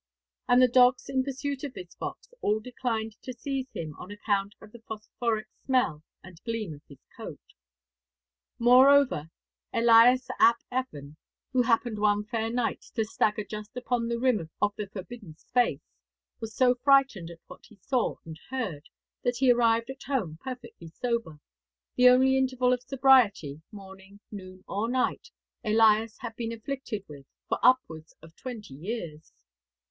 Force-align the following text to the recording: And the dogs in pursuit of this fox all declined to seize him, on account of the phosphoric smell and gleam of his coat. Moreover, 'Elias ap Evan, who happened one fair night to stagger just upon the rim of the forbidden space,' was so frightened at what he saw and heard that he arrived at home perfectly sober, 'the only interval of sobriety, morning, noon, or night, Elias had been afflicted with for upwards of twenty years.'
And 0.47 0.59
the 0.63 0.67
dogs 0.67 1.07
in 1.09 1.23
pursuit 1.23 1.63
of 1.63 1.75
this 1.75 1.93
fox 1.93 2.33
all 2.41 2.59
declined 2.59 3.21
to 3.21 3.33
seize 3.33 3.69
him, 3.71 3.93
on 3.99 4.09
account 4.09 4.55
of 4.59 4.71
the 4.71 4.81
phosphoric 4.87 5.45
smell 5.63 6.01
and 6.23 6.41
gleam 6.43 6.73
of 6.73 6.81
his 6.89 6.97
coat. 7.15 7.37
Moreover, 8.57 9.29
'Elias 9.71 10.27
ap 10.39 10.57
Evan, 10.71 11.17
who 11.53 11.61
happened 11.61 11.99
one 11.99 12.23
fair 12.25 12.49
night 12.49 12.81
to 12.95 13.05
stagger 13.05 13.43
just 13.43 13.77
upon 13.77 14.07
the 14.07 14.17
rim 14.17 14.49
of 14.59 14.73
the 14.75 14.87
forbidden 14.87 15.35
space,' 15.37 15.93
was 16.39 16.55
so 16.55 16.73
frightened 16.73 17.29
at 17.29 17.37
what 17.45 17.65
he 17.67 17.75
saw 17.75 18.15
and 18.25 18.39
heard 18.49 18.89
that 19.21 19.37
he 19.37 19.51
arrived 19.51 19.91
at 19.91 20.01
home 20.07 20.39
perfectly 20.43 20.87
sober, 20.87 21.39
'the 21.95 22.09
only 22.09 22.37
interval 22.39 22.73
of 22.73 22.81
sobriety, 22.81 23.61
morning, 23.71 24.19
noon, 24.31 24.63
or 24.67 24.89
night, 24.89 25.29
Elias 25.63 26.17
had 26.21 26.35
been 26.35 26.51
afflicted 26.51 27.05
with 27.07 27.27
for 27.47 27.59
upwards 27.61 28.15
of 28.23 28.35
twenty 28.35 28.73
years.' 28.73 29.31